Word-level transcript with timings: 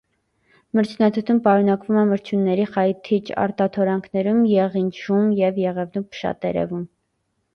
Մրջնաթթուն 0.77 1.41
պարունակվում 1.47 1.99
է 2.03 2.05
մրջյունների 2.11 2.63
խայթիչ 2.71 3.21
արտաթորանքներում, 3.43 4.39
եղինջում 4.53 5.29
և 5.43 5.59
եղևնու 5.65 6.05
փշատերևում։ 6.15 6.83